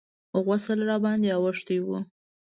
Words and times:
غسل 0.45 0.79
راباندې 0.89 1.29
اوښتى 1.39 1.77
و. 1.83 1.87